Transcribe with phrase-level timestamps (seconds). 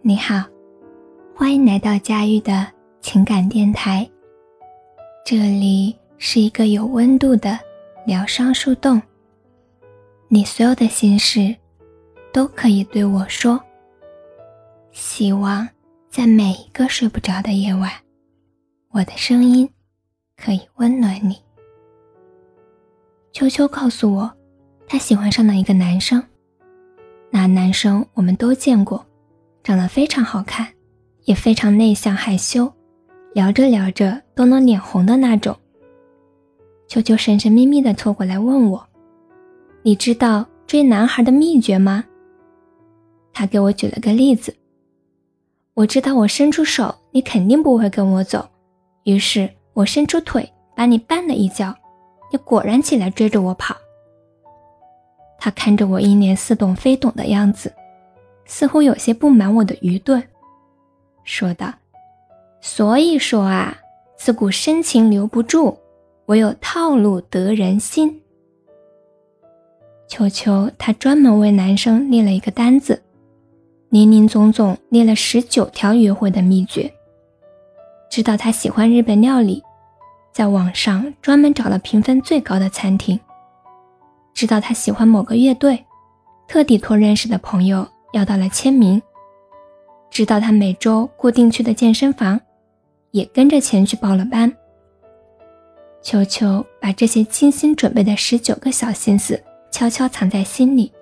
[0.00, 0.44] 你好，
[1.34, 2.64] 欢迎来到佳玉的
[3.00, 4.08] 情感电台。
[5.24, 7.58] 这里是一个有温度的
[8.06, 9.02] 疗伤树洞，
[10.28, 11.54] 你所有的心事
[12.32, 13.60] 都可以对我说。
[14.92, 15.68] 希望
[16.08, 17.90] 在每一个睡不着的夜晚，
[18.90, 19.68] 我的声音
[20.36, 21.36] 可以温暖你。
[23.32, 24.32] 秋秋告诉我，
[24.86, 26.22] 她喜欢上了一个男生。
[27.30, 29.04] 那男生我们都见过，
[29.68, 30.66] 长得非常好看，
[31.24, 32.72] 也非常内向害羞，
[33.34, 35.54] 聊着聊着都能脸红的那种。
[36.86, 38.88] 秋秋神神秘秘地凑过来问我
[39.84, 42.02] ：“你知道追男孩的秘诀吗？”
[43.34, 44.56] 他给我举了个例子
[45.76, 48.48] ：“我知道我伸出手，你肯定不会跟我走，
[49.04, 51.76] 于是我伸出腿把你绊了一跤，
[52.32, 53.76] 你果然起来追着我跑。”
[55.38, 57.70] 他看着我一脸似懂非懂的样子，
[58.48, 60.20] 似乎有些不满我的愚钝，
[61.22, 61.72] 说道
[62.60, 63.78] ：“所以说啊，
[64.16, 65.78] 自古深情留不住，
[66.26, 68.22] 唯有套路得人心。”
[70.08, 73.02] 秋秋他专门为男生列了一个单子，
[73.90, 76.90] 林林总总列了十九条约会的秘诀。
[78.10, 79.62] 知道他喜欢日本料理，
[80.32, 83.20] 在网上专门找了评分最高的餐厅。
[84.32, 85.84] 知道他喜欢某个乐队，
[86.48, 89.00] 特地托认识的朋友要到了签名。
[90.10, 92.40] 知道他每周固定去的健身房，
[93.10, 94.52] 也跟着前去报了班。
[96.00, 100.92] 球球把这些精心准备的十九个小心思悄悄藏在心里，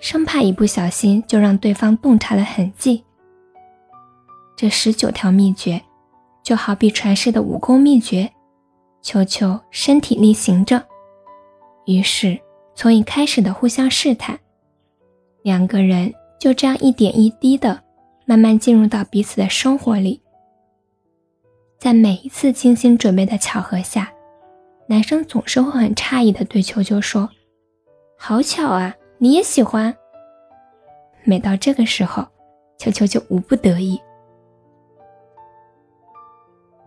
[0.00, 3.04] 生怕一不小心就让对方洞察了痕迹。
[4.56, 5.82] 这十九条秘诀，
[6.42, 8.32] 就好比传世的武功秘诀，
[9.02, 10.82] 球球身体力行着，
[11.86, 12.38] 于是。
[12.74, 14.40] 从一开始的互相试探，
[15.42, 16.10] 两个人
[16.42, 17.80] 就这样一点一滴的
[18.26, 20.20] 慢慢进入到彼此的生活里。
[21.78, 24.12] 在每一次精心准备的巧合下，
[24.88, 27.30] 男生总是会很诧异的对秋秋说
[28.18, 29.94] ：“好巧啊，你也喜欢。”
[31.22, 32.26] 每到这个时候，
[32.76, 34.00] 秋秋就无不得意。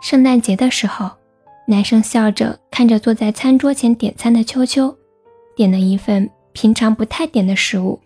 [0.00, 1.10] 圣诞节的时候，
[1.68, 4.96] 男生笑着看着坐在餐桌前点餐的秋秋。
[5.54, 8.00] 点了一份平常不太点的食物，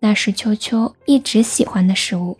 [0.00, 2.38] 那是秋秋一直喜欢的食物。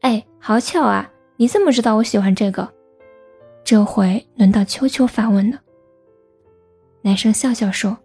[0.00, 1.10] 哎，好巧啊！
[1.36, 2.68] 你怎么知道我喜欢这个？
[3.64, 5.60] 这回轮到秋秋发问了。
[7.02, 7.96] 男生笑笑说：“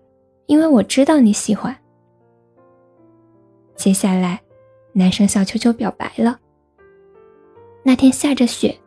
[0.48, 1.76] 因为我知道你喜欢。”
[3.76, 4.42] 接下来，
[4.94, 6.40] 男生向秋秋表白了。
[7.84, 8.78] 那天下着雪，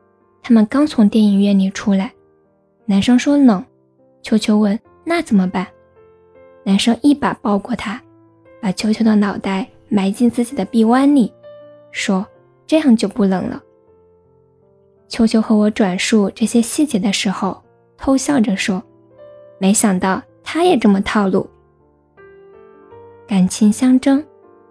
[0.42, 2.12] 他们刚从电影院里出来，
[2.84, 3.64] 男生说冷，
[4.22, 5.66] 秋秋问：“那怎么办？”
[6.64, 8.02] 男生一把抱过她，
[8.60, 11.32] 把球球的脑袋埋进自己的臂弯里，
[11.90, 12.26] 说
[12.66, 13.62] ：“这样就不冷了。”
[15.08, 17.62] 球球和我转述这些细节的时候，
[17.96, 18.82] 偷笑着说
[19.58, 21.48] ：“没想到他也这么套路。”
[23.26, 24.24] 感情相争，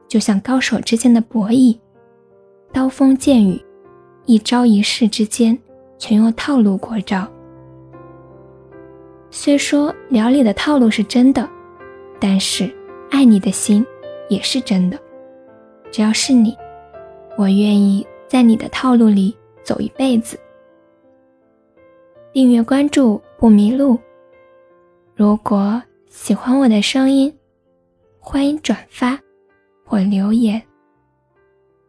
[0.08, 1.78] 就像高手之间的博弈，
[2.72, 3.62] 刀锋剑雨，
[4.26, 5.58] 一招一式之间，
[5.98, 7.28] 全用套路过招。
[9.30, 11.48] 虽说聊里的套路是真的。
[12.20, 12.68] 但是，
[13.10, 13.86] 爱你的心
[14.30, 15.00] 也是真的。
[15.92, 16.56] 只要是你，
[17.38, 20.40] 我愿意在你的套路里走一辈子。
[22.34, 23.98] 订阅关注不迷路。
[25.16, 27.34] 如果喜欢我的声音，
[28.20, 29.20] 欢迎转发
[29.84, 30.62] 或留言。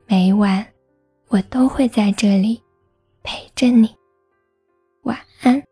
[0.06, 0.64] 每晚
[1.28, 2.62] 我都会在这里
[3.22, 3.94] 陪着你。
[5.02, 5.62] 晚安，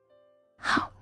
[0.58, 0.95] 好。